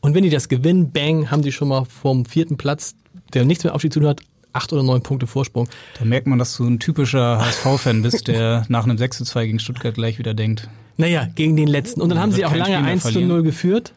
Und 0.00 0.14
wenn 0.14 0.22
die 0.22 0.28
das 0.28 0.48
gewinnen, 0.50 0.92
bang, 0.92 1.30
haben 1.30 1.40
die 1.40 1.50
schon 1.50 1.68
mal 1.68 1.86
vom 1.86 2.26
vierten 2.26 2.58
Platz, 2.58 2.94
der 3.32 3.46
nichts 3.46 3.64
mit 3.64 3.72
Aufstieg 3.72 3.94
zu 3.94 4.00
tun 4.00 4.08
hat, 4.10 4.20
acht 4.52 4.70
oder 4.70 4.82
neun 4.82 5.02
Punkte 5.02 5.26
Vorsprung. 5.26 5.66
Da 5.98 6.04
merkt 6.04 6.26
man, 6.26 6.38
dass 6.38 6.54
du 6.58 6.64
ein 6.66 6.78
typischer 6.78 7.38
HSV-Fan 7.38 8.02
bist, 8.02 8.28
der 8.28 8.66
nach 8.68 8.84
einem 8.84 8.98
6 8.98 9.16
zu 9.16 9.24
2 9.24 9.46
gegen 9.46 9.58
Stuttgart 9.60 9.94
gleich 9.94 10.18
wieder 10.18 10.34
denkt. 10.34 10.68
Naja, 10.96 11.28
gegen 11.34 11.56
den 11.56 11.68
letzten. 11.68 12.00
Und 12.00 12.08
dann 12.08 12.18
haben 12.18 12.32
sie 12.32 12.44
auch 12.44 12.52
lange 12.54 12.64
Spiel 12.64 12.80
mehr 12.82 12.90
1 12.92 13.02
zu 13.02 13.08
verlieren. 13.12 13.28
0 13.28 13.42
geführt. 13.42 13.92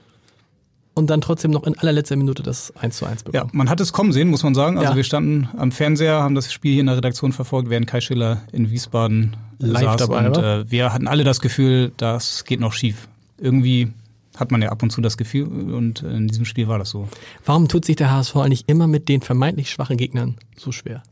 Und 0.95 1.09
dann 1.09 1.21
trotzdem 1.21 1.51
noch 1.51 1.63
in 1.63 1.77
allerletzter 1.79 2.17
Minute 2.17 2.43
das 2.43 2.75
1 2.75 2.97
zu 2.97 3.05
1 3.05 3.21
Ja, 3.21 3.31
bekommen. 3.43 3.51
man 3.53 3.69
hat 3.69 3.79
es 3.79 3.93
kommen 3.93 4.11
sehen, 4.11 4.27
muss 4.29 4.43
man 4.43 4.53
sagen. 4.53 4.77
Also 4.77 4.91
Ja. 4.91 4.95
wir 4.97 5.03
standen 5.05 5.47
am 5.57 5.71
Fernseher, 5.71 6.21
haben 6.21 6.35
das 6.35 6.51
Spiel 6.51 6.73
hier 6.73 6.81
in 6.81 6.87
der 6.87 6.97
Redaktion 6.97 7.31
verfolgt, 7.31 7.69
während 7.69 7.87
Kai 7.87 8.01
Schiller 8.01 8.41
in 8.51 8.69
Wiesbaden 8.69 9.37
Live 9.59 9.83
saß. 9.83 9.97
dabei 9.97 10.27
und 10.27 10.35
war. 10.35 10.59
äh, 10.61 10.71
wir 10.71 10.91
hatten 10.91 11.07
alle 11.07 11.23
das 11.23 11.39
Gefühl, 11.39 11.93
das 11.95 12.43
geht 12.43 12.59
noch 12.59 12.73
schief. 12.73 13.07
Irgendwie 13.37 13.93
hat 14.35 14.51
man 14.51 14.61
ja 14.61 14.69
ab 14.69 14.83
und 14.83 14.89
zu 14.89 14.99
das 14.99 15.15
Gefühl 15.17 15.47
und 15.73 16.01
in 16.01 16.27
diesem 16.27 16.43
Spiel 16.43 16.67
war 16.67 16.79
das 16.79 16.89
so. 16.89 17.07
Warum 17.45 17.69
tut 17.69 17.85
sich 17.85 17.95
der 17.95 18.11
HSV 18.11 18.35
eigentlich 18.37 18.65
immer 18.67 18.87
mit 18.87 19.07
den 19.07 19.21
vermeintlich 19.21 19.69
schwachen 19.69 19.95
Gegnern 19.95 20.35
so 20.57 20.73
schwer? 20.73 21.03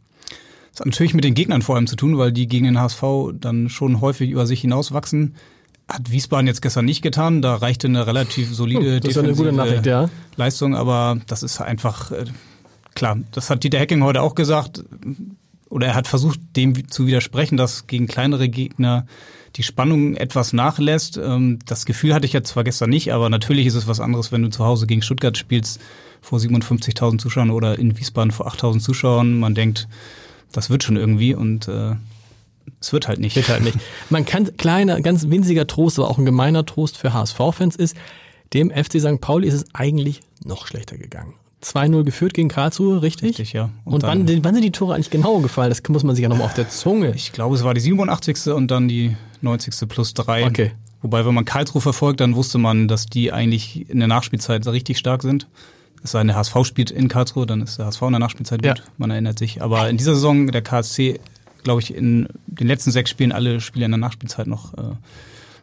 Das 0.72 0.82
hat 0.82 0.88
natürlich 0.88 1.14
mit 1.14 1.24
den 1.24 1.34
Gegnern 1.34 1.62
vor 1.62 1.76
allem 1.76 1.88
zu 1.88 1.96
tun, 1.96 2.18
weil 2.18 2.32
die 2.34 2.48
gegen 2.48 2.66
den 2.66 2.78
HSV 2.80 3.04
dann 3.40 3.70
schon 3.70 4.02
häufig 4.02 4.30
über 4.32 4.46
sich 4.46 4.62
hinauswachsen. 4.62 5.36
Hat 5.88 6.12
Wiesbaden 6.12 6.48
jetzt 6.48 6.62
gestern 6.62 6.86
nicht 6.86 7.02
getan, 7.02 7.42
da 7.42 7.56
reichte 7.56 7.88
eine 7.88 8.06
relativ 8.06 8.54
solide 8.54 8.96
Hm, 8.96 9.02
das 9.02 9.14
defensive 9.14 9.54
Nachricht, 9.54 9.86
ja. 9.86 10.10
Leistung, 10.36 10.76
aber 10.76 11.18
das 11.28 11.44
ist 11.44 11.62
einfach 11.62 12.12
äh, 12.12 12.26
klar, 12.94 13.18
das 13.32 13.50
hat 13.50 13.64
Dieter 13.64 13.80
Hecking 13.80 14.04
heute 14.04 14.22
auch 14.22 14.36
gesagt. 14.36 14.84
Oder 15.70 15.88
er 15.88 15.96
hat 15.96 16.08
versucht, 16.08 16.40
dem 16.56 16.90
zu 16.90 17.08
widersprechen, 17.08 17.58
dass 17.58 17.88
gegen 17.88 18.08
kleinere 18.08 18.50
Gegner 18.50 19.06
die 19.56 19.64
Spannung 19.64 20.16
etwas 20.16 20.54
nachlässt. 20.54 21.18
Ähm, 21.18 21.60
das 21.66 21.86
Gefühl 21.86 22.14
hatte 22.14 22.26
ich 22.26 22.34
jetzt 22.34 22.50
zwar 22.50 22.64
gestern 22.64 22.90
nicht, 22.90 23.14
aber 23.14 23.30
natürlich 23.30 23.66
ist 23.66 23.76
es 23.76 23.88
was 23.88 24.00
anderes, 24.00 24.32
wenn 24.32 24.44
du 24.44 24.50
zu 24.50 24.64
Hause 24.64 24.88
gegen 24.88 25.02
Stuttgart 25.02 25.38
spielst 25.38 25.80
vor 26.22 26.40
57.000 26.40 27.20
Zuschauern 27.20 27.52
oder 27.52 27.78
in 27.78 27.98
Wiesbaden 27.98 28.32
vor 28.32 28.48
8.000 28.48 28.80
Zuschauern. 28.80 29.40
Man 29.40 29.56
denkt, 29.56 29.88
das 30.52 30.70
wird 30.70 30.84
schon 30.84 30.98
irgendwie 30.98 31.34
und 31.34 31.68
äh, 31.68 31.96
es 32.80 32.94
wird 32.94 33.08
halt 33.08 33.20
nicht. 33.20 33.36
Wird 33.36 33.50
halt 33.50 33.64
nicht. 33.64 33.78
Man 34.10 34.26
kann, 34.26 34.56
kleiner, 34.58 35.02
ganz 35.02 35.30
winziger 35.30 35.68
Trost, 35.68 36.00
aber 36.00 36.10
auch 36.10 36.18
ein 36.18 36.26
gemeiner 36.26 36.66
Trost 36.66 36.98
für 36.98 37.14
HSV-Fans 37.14 37.76
ist, 37.76 37.96
dem 38.54 38.72
FC 38.72 39.00
St. 39.00 39.20
Pauli 39.20 39.48
ist 39.48 39.54
es 39.54 39.66
eigentlich 39.74 40.22
noch 40.44 40.68
schlechter 40.68 40.98
gegangen. 40.98 41.34
2-0 41.64 42.04
geführt 42.04 42.34
gegen 42.34 42.50
Karlsruhe, 42.50 43.02
richtig? 43.02 43.30
Richtig, 43.30 43.54
ja. 43.54 43.70
Und, 43.84 43.96
und 43.96 44.04
wann, 44.04 44.44
wann, 44.44 44.54
sind 44.54 44.64
die 44.64 44.72
Tore 44.72 44.94
eigentlich 44.94 45.10
genau 45.10 45.40
gefallen? 45.40 45.70
Das 45.70 45.82
muss 45.90 46.04
man 46.04 46.16
sich 46.16 46.24
ja 46.24 46.30
nochmal 46.30 46.46
auf 46.46 46.54
der 46.54 46.70
Zunge. 46.70 47.14
Ich 47.16 47.32
glaube, 47.32 47.56
es 47.56 47.64
war 47.64 47.74
die 47.74 47.82
87. 47.82 48.48
und 48.54 48.70
dann 48.70 48.88
die 48.88 49.18
90. 49.42 49.90
plus 49.90 50.14
3. 50.14 50.46
Okay. 50.46 50.72
Wobei, 51.02 51.26
wenn 51.26 51.34
man 51.34 51.46
Karlsruhe 51.46 51.82
verfolgt, 51.82 52.20
dann 52.20 52.36
wusste 52.36 52.58
man, 52.58 52.88
dass 52.88 53.08
die 53.08 53.32
eigentlich 53.32 53.90
in 53.90 54.00
der 54.00 54.08
Nachspielzeit 54.08 54.66
richtig 54.68 54.98
stark 54.98 55.24
sind. 55.24 55.48
Es 56.04 56.12
sei 56.12 56.20
denn, 56.20 56.28
der 56.28 56.38
HSV 56.38 56.56
spielt 56.64 56.92
in 56.92 57.08
Karlsruhe, 57.08 57.46
dann 57.46 57.62
ist 57.62 57.80
der 57.80 57.88
HSV 57.88 58.02
in 58.04 58.12
der 58.12 58.20
Nachspielzeit 58.20 58.62
gut, 58.62 58.78
ja. 58.78 58.84
man 58.98 59.10
erinnert 59.12 59.40
sich. 59.40 59.62
Aber 59.62 59.90
in 59.90 59.98
dieser 59.98 60.14
Saison, 60.14 60.48
der 60.48 60.62
KSC, 60.62 61.20
glaube 61.64 61.82
ich, 61.82 61.94
in 61.94 62.28
den 62.60 62.68
letzten 62.68 62.92
sechs 62.92 63.10
Spielen 63.10 63.32
alle 63.32 63.62
Spiele 63.62 63.86
in 63.86 63.92
der 63.92 64.00
Nachspielzeit 64.00 64.48
noch 64.48 64.74
äh, 64.74 64.96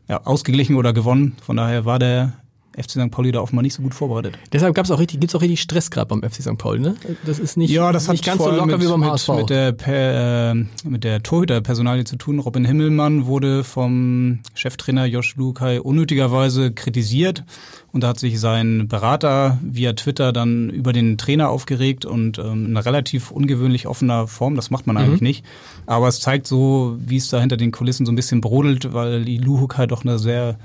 ja, 0.08 0.24
ausgeglichen 0.24 0.76
oder 0.76 0.92
gewonnen. 0.92 1.36
Von 1.42 1.56
daher 1.56 1.84
war 1.84 1.98
der 1.98 2.34
FC 2.76 2.92
St. 2.92 3.10
Pauli 3.10 3.32
da 3.32 3.40
offenbar 3.40 3.62
nicht 3.62 3.74
so 3.74 3.82
gut 3.82 3.94
vorbereitet. 3.94 4.38
Deshalb 4.52 4.74
gab's 4.74 4.90
auch 4.90 4.98
richtig, 4.98 5.20
gibt's 5.20 5.34
auch 5.34 5.40
richtig 5.40 5.60
Stress 5.60 5.90
gerade 5.90 6.06
beim 6.08 6.22
FC 6.22 6.42
St. 6.42 6.58
Pauli, 6.58 6.80
ne? 6.80 6.96
Das 7.24 7.38
ist 7.38 7.56
nicht, 7.56 7.70
ja, 7.70 7.92
das 7.92 8.08
nicht 8.08 8.24
ganz 8.24 8.42
so 8.42 8.50
locker 8.50 8.66
mit, 8.66 8.82
wie 8.82 8.88
beim 8.88 9.00
mit, 9.00 9.10
HSV. 9.10 9.28
Mit 9.28 9.50
der, 9.50 9.72
per, 9.72 10.52
äh, 10.52 10.54
mit 10.84 11.04
der 11.04 11.22
Torhüterpersonalie 11.22 12.04
zu 12.04 12.16
tun. 12.16 12.38
Robin 12.38 12.64
Himmelmann 12.64 13.26
wurde 13.26 13.64
vom 13.64 14.40
Cheftrainer 14.54 15.06
Josh 15.06 15.36
Lukai 15.36 15.80
unnötigerweise 15.80 16.72
kritisiert 16.72 17.44
und 17.92 18.02
da 18.02 18.08
hat 18.08 18.18
sich 18.18 18.40
sein 18.40 18.88
Berater 18.88 19.58
via 19.62 19.92
Twitter 19.92 20.32
dann 20.32 20.68
über 20.70 20.92
den 20.92 21.16
Trainer 21.16 21.50
aufgeregt 21.50 22.04
und 22.04 22.38
ähm, 22.38 22.66
in 22.66 22.70
einer 22.76 22.84
relativ 22.84 23.30
ungewöhnlich 23.30 23.86
offener 23.86 24.26
Form. 24.26 24.56
Das 24.56 24.70
macht 24.70 24.88
man 24.88 24.96
eigentlich 24.96 25.20
mhm. 25.20 25.26
nicht. 25.26 25.44
Aber 25.86 26.08
es 26.08 26.18
zeigt 26.18 26.48
so, 26.48 26.96
wie 26.98 27.18
es 27.18 27.28
da 27.28 27.40
hinter 27.40 27.56
den 27.56 27.70
Kulissen 27.70 28.04
so 28.04 28.10
ein 28.10 28.16
bisschen 28.16 28.40
brodelt, 28.40 28.92
weil 28.92 29.24
die 29.24 29.38
Luhukai 29.38 29.86
doch 29.86 30.04
eine 30.04 30.18
sehr 30.18 30.58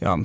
ja, 0.00 0.18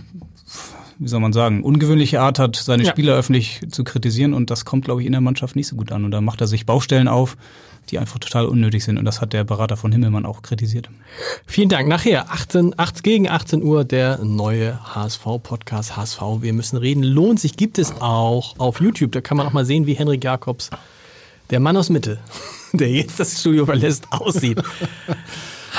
wie 1.00 1.08
soll 1.08 1.20
man 1.20 1.34
sagen, 1.34 1.63
ungewöhnliche 1.63 2.22
Art 2.22 2.39
hat, 2.39 2.56
seine 2.56 2.84
ja. 2.84 2.89
Spieler 2.89 3.16
öffentlich 3.16 3.62
zu 3.70 3.84
kritisieren 3.84 4.34
und 4.34 4.50
das 4.50 4.66
kommt, 4.66 4.86
glaube 4.86 5.01
ich, 5.01 5.08
in 5.08 5.12
der 5.12 5.22
Mannschaft 5.22 5.56
nicht 5.56 5.68
so 5.68 5.75
gut 5.75 5.92
an. 5.92 6.06
Und 6.06 6.12
da 6.12 6.22
macht 6.22 6.42
er 6.42 6.48
sich 6.48 6.66
Baustellen 6.66 7.08
auf, 7.08 7.38
die 7.89 8.00
einfach 8.00 8.20
total 8.20 8.46
unnötig 8.46 8.84
sind. 8.84 8.98
Und 8.98 9.06
das 9.06 9.22
hat 9.22 9.34
der 9.34 9.44
Berater 9.44 9.77
von 9.77 9.92
Himmelmann 9.92 10.25
auch 10.25 10.42
kritisiert. 10.42 10.89
Vielen 11.46 11.70
Dank. 11.70 11.88
Nachher, 11.88 12.32
18, 12.32 12.77
8 12.77 13.04
gegen 13.04 13.30
18 13.30 13.63
Uhr, 13.63 13.86
der 13.86 14.24
neue 14.24 14.80
HSV-Podcast 14.96 15.96
HSV. 15.96 16.22
Wir 16.42 16.54
müssen 16.54 16.77
reden. 16.77 17.04
Lohnt 17.04 17.39
sich, 17.39 17.56
gibt 17.56 17.77
es 17.77 18.01
auch 18.01 18.56
auf 18.58 18.82
YouTube. 18.82 19.12
Da 19.12 19.22
kann 19.22 19.38
man 19.38 19.48
auch 19.48 19.54
mal 19.54 19.66
sehen, 19.66 19.86
wie 19.86 19.94
Henrik 19.94 20.24
Jakobs, 20.24 20.70
der 21.50 21.60
Mann 21.60 21.77
aus 21.77 21.89
Mitte, 21.89 22.20
der 22.74 22.89
jetzt 22.89 23.20
das 23.20 23.39
Studio 23.39 23.66
verlässt, 23.66 24.12
aussieht. 24.12 24.62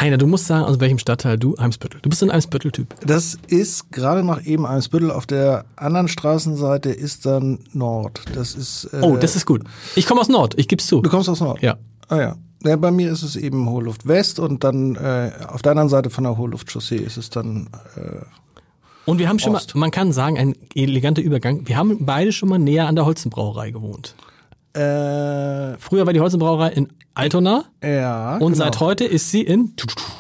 Heiner, 0.01 0.17
du 0.17 0.27
musst 0.27 0.47
sagen, 0.47 0.65
aus 0.65 0.79
welchem 0.81 0.99
Stadtteil 0.99 1.39
du 1.39 1.57
Eimsbüttel. 1.57 2.01
Du 2.03 2.09
bist 2.09 2.23
ein 2.23 2.31
Eimsbüttel-Typ. 2.31 2.95
Das 3.05 3.37
ist 3.49 3.91
gerade 3.91 4.23
noch 4.23 4.43
eben 4.43 4.65
Eimsbüttel. 4.67 5.11
Auf 5.11 5.27
der 5.27 5.65
anderen 5.77 6.09
Straßenseite 6.09 6.91
ist 6.91 7.27
dann 7.27 7.61
Nord. 7.73 8.23
Das 8.35 8.55
ist. 8.55 8.91
Äh, 8.93 9.01
oh, 9.03 9.17
das 9.17 9.35
ist 9.35 9.47
gut. 9.47 9.63
Ich 9.97 10.07
komme 10.07 10.21
aus 10.21 10.29
Nord. 10.29 10.59
Ich 10.59 10.69
gib's 10.69 10.87
zu. 10.87 11.01
Du 11.01 11.11
kommst 11.11 11.29
aus 11.29 11.41
Nord. 11.41 11.61
Ja. 11.63 11.79
Ah 12.09 12.21
ja. 12.21 12.37
Ja, 12.65 12.77
bei 12.77 12.91
mir 12.91 13.11
ist 13.11 13.23
es 13.23 13.37
eben 13.37 13.69
Hohe 13.69 13.85
Luft 13.85 14.07
West 14.09 14.41
und 14.41 14.65
dann 14.65 14.97
äh, 14.97 15.31
auf 15.49 15.63
der 15.63 15.73
anderen 15.73 15.89
Seite 15.89 16.11
von 16.11 16.25
der 16.25 16.37
Hohe 16.37 16.49
Luft 16.49 16.71
Chaussee 16.73 16.97
ist 16.97 17.17
es 17.17 17.31
dann. 17.31 17.69
Äh, 17.97 18.25
und 19.05 19.19
wir 19.19 19.29
haben 19.29 19.39
schon 19.39 19.55
Ost. 19.55 19.75
mal, 19.75 19.81
man 19.81 19.91
kann 19.91 20.13
sagen, 20.13 20.37
ein 20.37 20.55
eleganter 20.75 21.23
Übergang. 21.23 21.67
Wir 21.67 21.77
haben 21.77 22.05
beide 22.05 22.33
schon 22.33 22.49
mal 22.49 22.59
näher 22.59 22.89
an 22.89 22.97
der 22.97 23.07
Holzenbrauerei 23.07 23.71
gewohnt. 23.71 24.15
Äh, 24.79 25.77
Früher 25.79 26.07
war 26.07 26.13
die 26.13 26.21
Holzenbrauerei 26.21 26.69
in 26.69 26.89
Altona. 27.15 27.65
Ja. 27.83 28.37
Und 28.37 28.53
genau. 28.53 28.65
seit 28.65 28.79
heute 28.79 29.05
ist 29.05 29.31
sie 29.33 29.43
in 29.43 29.73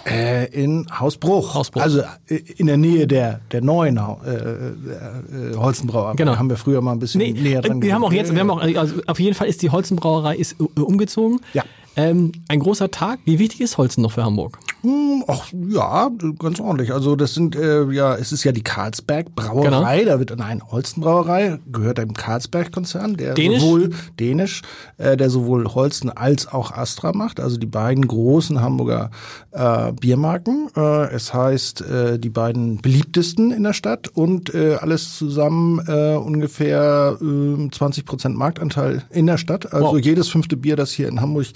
äh, 0.05 0.47
in 0.47 0.87
Hausbruch. 0.99 1.55
Hausbruch. 1.55 1.81
Also 1.81 2.01
äh, 2.29 2.37
in 2.57 2.67
der 2.67 2.77
Nähe 2.77 3.07
der 3.07 3.41
der 3.53 3.61
neuen 3.61 3.97
äh, 3.97 4.01
äh, 4.01 5.57
Holzenbrauerei. 5.57 6.15
Genau. 6.17 6.33
Da 6.33 6.39
haben 6.39 6.51
wir 6.51 6.57
früher 6.57 6.81
mal 6.81 6.93
ein 6.93 6.99
bisschen 6.99 7.21
nee, 7.21 7.33
näher 7.33 7.63
dran. 7.63 7.81
Wir 7.83 7.95
haben 7.95 8.03
auch 8.03 8.13
jetzt, 8.13 8.33
wir 8.33 8.41
haben 8.41 8.51
auch, 8.51 8.61
also 8.61 8.97
auf 9.07 9.21
jeden 9.21 9.35
Fall 9.35 9.47
ist 9.47 9.63
die 9.63 9.71
Holzenbrauerei 9.71 10.37
ist 10.37 10.57
äh, 10.61 10.81
umgezogen. 10.81 11.41
Ja. 11.53 11.63
Ähm, 11.95 12.33
ein 12.49 12.59
großer 12.61 12.91
Tag. 12.91 13.21
Wie 13.25 13.39
wichtig 13.39 13.61
ist 13.61 13.79
Holzen 13.79 14.03
noch 14.03 14.13
für 14.13 14.25
Hamburg? 14.25 14.59
Hm, 14.83 15.25
ach 15.27 15.47
ja, 15.53 16.11
ganz 16.39 16.61
ordentlich. 16.61 16.93
Also 16.93 17.17
das 17.17 17.35
sind 17.35 17.57
äh, 17.57 17.91
ja, 17.91 18.15
es 18.15 18.31
ist 18.31 18.45
ja 18.45 18.53
die 18.53 18.63
Carlsberg 18.63 19.35
Brauerei. 19.35 19.99
Genau. 20.01 20.13
Da 20.13 20.19
wird 20.21 20.37
nein 20.37 20.63
Holsten 20.71 21.01
Brauerei 21.01 21.59
gehört 21.71 21.99
dem 21.99 22.15
Carlsberg 22.15 22.71
Konzern, 22.71 23.17
der 23.17 23.35
dänisch? 23.35 23.61
sowohl 23.61 23.91
dänisch, 24.21 24.63
äh, 24.99 25.17
der 25.17 25.31
sowohl 25.31 25.67
Holsten 25.67 26.11
als 26.11 26.47
auch 26.47 26.71
Astra 26.71 27.13
macht. 27.13 27.41
Also 27.41 27.57
die 27.57 27.67
beiden 27.67 28.07
großen 28.07 28.61
Hamburger 28.61 29.11
äh, 29.51 29.93
Biermarken. 29.93 30.69
Äh, 30.77 31.13
es 31.13 31.35
heißt 31.35 31.81
äh, 31.81 32.19
die 32.21 32.31
beiden 32.31 32.79
beliebtesten 32.79 33.51
in 33.51 33.65
der 33.65 33.73
Stadt 33.73 34.07
und 34.09 34.55
äh, 34.55 34.77
alles 34.81 35.19
zusammen 35.19 35.81
äh, 35.89 36.15
ungefähr 36.15 37.19
äh, 37.21 37.69
20 37.71 38.05
Prozent 38.05 38.37
Marktanteil 38.37 39.03
in 39.11 39.27
der 39.27 39.39
Stadt. 39.39 39.73
Also 39.73 39.93
wow. 39.93 39.99
jedes 39.99 40.29
fünfte 40.29 40.57
Bier, 40.57 40.77
das 40.77 40.93
hier 40.93 41.09
in 41.09 41.21
Hamburg 41.21 41.47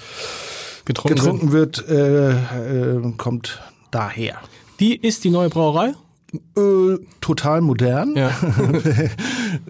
getrunken, 0.84 1.16
getrunken 1.16 1.52
wird, 1.52 1.88
äh, 1.88 2.30
äh, 2.30 3.12
kommt 3.16 3.60
daher. 3.90 4.38
Wie 4.78 4.94
ist 4.94 5.24
die 5.24 5.30
neue 5.30 5.48
Brauerei? 5.48 5.94
Äh, 6.34 6.98
total 7.20 7.60
modern, 7.60 8.16
ja. 8.16 8.30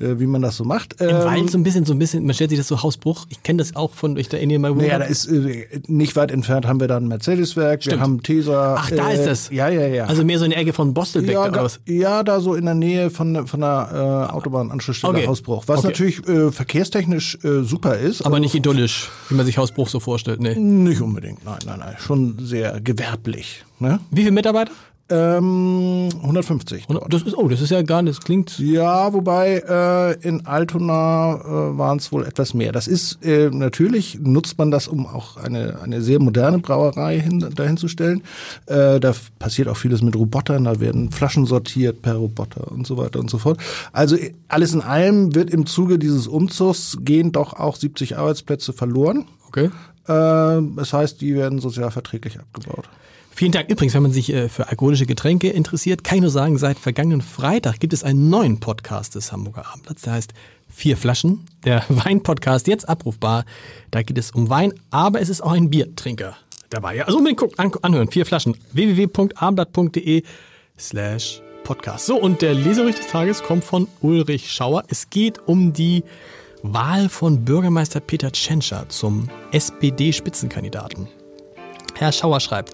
Äh, 0.00 0.20
wie 0.20 0.26
man 0.26 0.42
das 0.42 0.56
so 0.56 0.64
macht. 0.64 1.00
Im 1.00 1.08
ähm, 1.08 1.24
Wald 1.24 1.50
so 1.50 1.58
ein 1.58 1.64
bisschen, 1.64 1.84
so 1.84 1.92
ein 1.92 1.98
bisschen, 1.98 2.24
man 2.24 2.34
stellt 2.34 2.50
sich 2.50 2.58
das 2.58 2.68
so 2.68 2.84
Hausbruch. 2.84 3.26
Ich 3.30 3.42
kenne 3.42 3.58
das 3.58 3.74
auch 3.74 3.92
von, 3.92 4.16
ich 4.16 4.28
da 4.28 4.36
in 4.36 4.60
mal 4.60 4.72
Naja, 4.72 5.00
da 5.00 5.04
ist 5.06 5.26
äh, 5.26 5.66
nicht 5.88 6.14
weit 6.14 6.30
entfernt 6.30 6.66
haben 6.66 6.78
wir 6.78 6.86
dann 6.86 7.08
Mercedes-Werk, 7.08 7.84
wir 7.86 7.98
haben 7.98 8.22
Tesa. 8.22 8.76
Ach, 8.78 8.90
da 8.90 9.10
äh, 9.10 9.14
ist 9.14 9.26
das. 9.26 9.50
Ja, 9.50 9.68
ja, 9.68 9.88
ja. 9.88 10.04
Also 10.04 10.24
mehr 10.24 10.38
so 10.38 10.44
in 10.44 10.52
der 10.52 10.60
Ecke 10.60 10.72
von 10.72 10.94
Bostelbeck 10.94 11.32
ja, 11.32 11.50
aus. 11.50 11.80
Ja, 11.86 12.22
da 12.22 12.40
so 12.40 12.54
in 12.54 12.64
der 12.64 12.76
Nähe 12.76 13.10
von 13.10 13.48
von 13.48 13.60
der 13.60 14.28
äh, 14.30 14.32
Autobahnanschlussstelle 14.32 15.14
okay. 15.14 15.26
Hausbruch, 15.26 15.64
was 15.66 15.80
okay. 15.80 15.88
natürlich 15.88 16.28
äh, 16.28 16.52
verkehrstechnisch 16.52 17.38
äh, 17.42 17.64
super 17.64 17.98
ist. 17.98 18.22
Aber 18.22 18.36
also, 18.36 18.44
nicht 18.44 18.54
idyllisch, 18.54 19.10
wie 19.28 19.34
man 19.34 19.46
sich 19.46 19.58
Hausbruch 19.58 19.88
so 19.88 19.98
vorstellt, 19.98 20.40
nee. 20.40 20.54
Nicht 20.54 21.00
unbedingt, 21.00 21.44
nein, 21.44 21.58
nein, 21.66 21.80
nein, 21.80 21.96
schon 21.98 22.36
sehr 22.38 22.80
gewerblich. 22.80 23.64
Ne? 23.80 23.98
Wie 24.12 24.20
viele 24.20 24.30
Mitarbeiter? 24.30 24.70
Ähm, 25.08 26.08
150. 26.22 26.86
Das 27.08 27.22
ist, 27.22 27.36
oh, 27.36 27.48
das 27.48 27.60
ist 27.60 27.70
ja 27.70 27.82
gar 27.82 28.02
nicht, 28.02 28.16
das 28.16 28.24
klingt. 28.24 28.58
Ja, 28.58 29.12
wobei 29.12 29.62
äh, 29.68 30.26
in 30.26 30.46
Altona 30.46 31.34
äh, 31.34 31.78
waren 31.78 31.98
es 31.98 32.12
wohl 32.12 32.24
etwas 32.24 32.54
mehr. 32.54 32.72
Das 32.72 32.86
ist 32.86 33.24
äh, 33.24 33.50
natürlich, 33.50 34.18
nutzt 34.20 34.58
man 34.58 34.70
das, 34.70 34.88
um 34.88 35.06
auch 35.06 35.36
eine, 35.36 35.80
eine 35.82 36.00
sehr 36.02 36.20
moderne 36.20 36.60
Brauerei 36.60 37.20
hin, 37.20 37.46
dahin 37.54 37.76
zu 37.76 37.88
stellen. 37.88 38.22
Äh, 38.66 39.00
da 39.00 39.12
passiert 39.38 39.68
auch 39.68 39.76
vieles 39.76 40.02
mit 40.02 40.16
Robotern, 40.16 40.64
da 40.64 40.80
werden 40.80 41.10
Flaschen 41.10 41.46
sortiert 41.46 42.02
per 42.02 42.14
Roboter 42.14 42.70
und 42.70 42.86
so 42.86 42.96
weiter 42.96 43.20
und 43.20 43.28
so 43.28 43.38
fort. 43.38 43.58
Also 43.92 44.16
alles 44.48 44.72
in 44.72 44.80
allem 44.80 45.34
wird 45.34 45.50
im 45.50 45.66
Zuge 45.66 45.98
dieses 45.98 46.26
Umzugs 46.26 46.98
gehen 47.00 47.32
doch 47.32 47.52
auch 47.54 47.76
70 47.76 48.16
Arbeitsplätze 48.16 48.72
verloren. 48.72 49.26
Okay. 49.48 49.70
Äh, 50.06 50.62
das 50.76 50.92
heißt, 50.92 51.20
die 51.20 51.34
werden 51.34 51.58
sozialverträglich 51.58 52.38
abgebaut. 52.38 52.88
Vielen 53.34 53.52
Dank. 53.52 53.70
Übrigens, 53.70 53.94
wenn 53.94 54.02
man 54.02 54.12
sich 54.12 54.32
äh, 54.32 54.48
für 54.48 54.68
alkoholische 54.68 55.06
Getränke 55.06 55.48
interessiert, 55.48 56.04
kann 56.04 56.16
ich 56.16 56.22
nur 56.22 56.30
sagen, 56.30 56.58
seit 56.58 56.78
vergangenen 56.78 57.22
Freitag 57.22 57.80
gibt 57.80 57.92
es 57.92 58.04
einen 58.04 58.28
neuen 58.28 58.60
Podcast 58.60 59.14
des 59.14 59.32
Hamburger 59.32 59.66
Abendblatts, 59.66 60.02
der 60.02 60.12
heißt 60.12 60.34
Vier 60.68 60.96
Flaschen, 60.96 61.46
der 61.64 61.84
Wein-Podcast, 61.88 62.66
jetzt 62.66 62.88
abrufbar. 62.88 63.44
Da 63.90 64.02
geht 64.02 64.18
es 64.18 64.30
um 64.30 64.48
Wein, 64.48 64.74
aber 64.90 65.20
es 65.20 65.28
ist 65.28 65.40
auch 65.40 65.52
ein 65.52 65.70
Biertrinker 65.70 66.36
dabei. 66.70 67.04
Also 67.04 67.18
unbedingt 67.18 67.40
gucken, 67.40 67.74
anhören. 67.82 68.10
Vier 68.10 68.26
Flaschen. 68.26 68.56
www.abendblatt.de 68.72 70.22
slash 70.78 71.42
Podcast. 71.64 72.06
So, 72.06 72.16
und 72.16 72.42
der 72.42 72.54
Leserich 72.54 72.96
des 72.96 73.06
Tages 73.06 73.42
kommt 73.42 73.64
von 73.64 73.88
Ulrich 74.00 74.50
Schauer. 74.50 74.84
Es 74.88 75.10
geht 75.10 75.46
um 75.46 75.72
die 75.72 76.04
Wahl 76.62 77.08
von 77.08 77.44
Bürgermeister 77.44 78.00
Peter 78.00 78.30
Tschentscher 78.30 78.88
zum 78.88 79.28
SPD-Spitzenkandidaten. 79.52 81.08
Herr 81.94 82.12
Schauer 82.12 82.40
schreibt, 82.40 82.72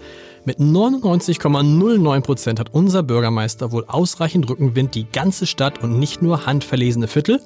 mit 0.49 0.61
99,09 0.61 2.21
Prozent 2.23 2.59
hat 2.59 2.73
unser 2.73 3.03
Bürgermeister 3.03 3.71
wohl 3.71 3.85
ausreichend 3.87 4.49
Rückenwind, 4.49 4.95
die 4.95 5.05
ganze 5.05 5.45
Stadt 5.45 5.83
und 5.83 5.99
nicht 5.99 6.23
nur 6.23 6.47
handverlesene 6.47 7.07
Viertel, 7.07 7.43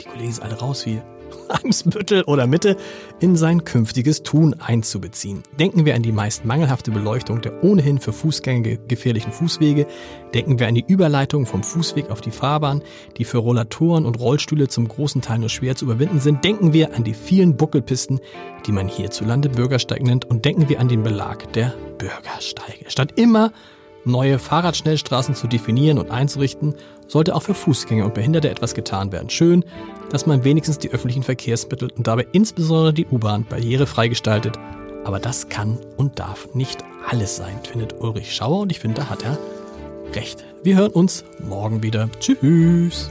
die 0.00 0.08
Kollegen 0.08 0.32
sind 0.32 0.42
alle 0.42 0.58
raus 0.58 0.86
wie 0.86 1.02
Eimsbüttel 1.50 2.22
oder 2.24 2.46
Mitte 2.46 2.76
in 3.20 3.36
sein 3.36 3.64
künftiges 3.64 4.22
Tun 4.22 4.54
einzubeziehen. 4.54 5.42
Denken 5.58 5.84
wir 5.84 5.94
an 5.94 6.02
die 6.02 6.12
meist 6.12 6.44
mangelhafte 6.44 6.90
Beleuchtung 6.90 7.40
der 7.40 7.64
ohnehin 7.64 7.98
für 7.98 8.12
Fußgänger 8.12 8.76
gefährlichen 8.88 9.32
Fußwege, 9.32 9.86
denken 10.34 10.58
wir 10.58 10.68
an 10.68 10.74
die 10.74 10.84
Überleitung 10.86 11.46
vom 11.46 11.62
Fußweg 11.62 12.10
auf 12.10 12.20
die 12.20 12.30
Fahrbahn, 12.30 12.82
die 13.16 13.24
für 13.24 13.38
Rollatoren 13.38 14.06
und 14.06 14.18
Rollstühle 14.18 14.68
zum 14.68 14.88
großen 14.88 15.22
Teil 15.22 15.38
nur 15.38 15.48
schwer 15.48 15.76
zu 15.76 15.84
überwinden 15.84 16.20
sind, 16.20 16.44
denken 16.44 16.72
wir 16.72 16.94
an 16.94 17.04
die 17.04 17.14
vielen 17.14 17.56
Buckelpisten, 17.56 18.20
die 18.66 18.72
man 18.72 18.88
hierzulande 18.88 19.48
Bürgersteig 19.48 20.02
nennt 20.02 20.24
und 20.24 20.44
denken 20.44 20.68
wir 20.68 20.80
an 20.80 20.88
den 20.88 21.02
Belag 21.02 21.52
der 21.52 21.74
Bürgersteige. 21.98 22.84
Statt 22.88 23.12
immer 23.16 23.52
neue 24.06 24.38
Fahrradschnellstraßen 24.38 25.34
zu 25.34 25.48
definieren 25.48 25.98
und 25.98 26.10
einzurichten, 26.10 26.74
sollte 27.06 27.34
auch 27.34 27.42
für 27.42 27.54
Fußgänger 27.54 28.04
und 28.04 28.14
Behinderte 28.14 28.50
etwas 28.50 28.74
getan 28.74 29.12
werden. 29.12 29.30
Schön, 29.30 29.64
dass 30.10 30.26
man 30.26 30.44
wenigstens 30.44 30.78
die 30.78 30.90
öffentlichen 30.90 31.22
Verkehrsmittel 31.22 31.90
und 31.96 32.06
dabei 32.06 32.26
insbesondere 32.32 32.92
die 32.92 33.06
U-Bahn 33.06 33.44
barrierefrei 33.44 34.08
gestaltet. 34.08 34.58
Aber 35.04 35.18
das 35.18 35.48
kann 35.48 35.78
und 35.96 36.18
darf 36.18 36.48
nicht 36.54 36.82
alles 37.08 37.36
sein, 37.36 37.60
findet 37.62 38.00
Ulrich 38.00 38.34
Schauer 38.34 38.60
und 38.60 38.72
ich 38.72 38.80
finde, 38.80 39.02
da 39.02 39.10
hat 39.10 39.24
er 39.24 39.38
recht. 40.14 40.44
Wir 40.62 40.76
hören 40.76 40.92
uns 40.92 41.24
morgen 41.48 41.82
wieder. 41.82 42.08
Tschüss. 42.18 43.10